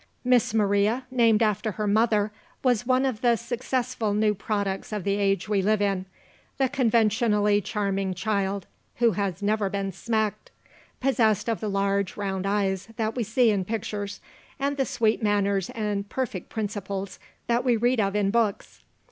Miss 0.23 0.51
Maria, 0.51 1.05
named 1.11 1.43
after 1.43 1.73
her 1.73 1.85
mother, 1.85 2.31
was 2.63 2.87
one 2.87 3.05
of 3.05 3.21
the 3.21 3.35
successful 3.35 4.15
new 4.15 4.33
products 4.33 4.91
of 4.91 5.03
the 5.03 5.13
age 5.17 5.47
we 5.47 5.61
live 5.61 5.79
in 5.79 6.07
the 6.57 6.67
conventionally 6.69 7.61
charming 7.61 8.15
child 8.15 8.65
(who 8.95 9.11
has 9.11 9.43
never 9.43 9.69
been 9.69 9.91
smacked); 9.91 10.49
possessed 10.99 11.47
of 11.47 11.59
the 11.59 11.69
large 11.69 12.17
round 12.17 12.47
eyes 12.47 12.87
that 12.95 13.13
we 13.13 13.21
see 13.21 13.51
in 13.51 13.63
pictures, 13.63 14.21
and 14.59 14.75
the 14.75 14.85
sweet 14.87 15.21
manners 15.21 15.69
and 15.69 16.09
perfect 16.09 16.49
principles 16.49 17.19
that 17.45 17.63
we 17.63 17.77
read 17.77 17.99
of 17.99 18.15
in 18.15 18.31
books. 18.31 18.81